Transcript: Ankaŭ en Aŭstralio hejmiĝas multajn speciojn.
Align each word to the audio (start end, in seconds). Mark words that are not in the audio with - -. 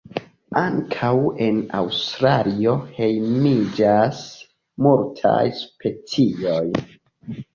Ankaŭ 0.59 1.11
en 1.47 1.57
Aŭstralio 1.79 2.73
hejmiĝas 2.95 4.23
multajn 4.85 5.55
speciojn. 5.61 6.75